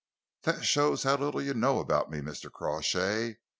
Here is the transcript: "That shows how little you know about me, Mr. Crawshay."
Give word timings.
"That 0.45 0.65
shows 0.65 1.03
how 1.03 1.17
little 1.17 1.43
you 1.43 1.53
know 1.53 1.77
about 1.77 2.09
me, 2.09 2.21
Mr. 2.21 2.51
Crawshay." 2.51 3.37